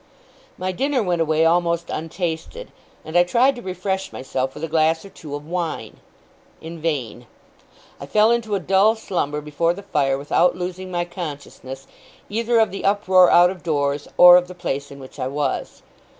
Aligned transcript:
My 0.57 0.71
dinner 0.71 1.03
went 1.03 1.21
away 1.21 1.45
almost 1.45 1.91
untasted, 1.91 2.71
and 3.05 3.15
I 3.15 3.21
tried 3.23 3.55
to 3.55 3.61
refresh 3.61 4.11
myself 4.11 4.55
with 4.55 4.63
a 4.63 4.67
glass 4.67 5.05
or 5.05 5.11
two 5.11 5.35
of 5.35 5.45
wine. 5.45 5.97
In 6.59 6.81
vain. 6.81 7.27
I 7.99 8.07
fell 8.07 8.31
into 8.31 8.55
a 8.55 8.59
dull 8.59 8.95
slumber 8.95 9.41
before 9.41 9.75
the 9.75 9.83
fire, 9.83 10.17
without 10.17 10.55
losing 10.55 10.89
my 10.89 11.05
consciousness, 11.05 11.85
either 12.29 12.57
of 12.57 12.71
the 12.71 12.83
uproar 12.83 13.29
out 13.29 13.51
of 13.51 13.61
doors, 13.61 14.07
or 14.17 14.37
of 14.37 14.47
the 14.47 14.55
place 14.55 14.89
in 14.89 14.99
which 14.99 15.19
I 15.19 15.27
was. 15.27 15.83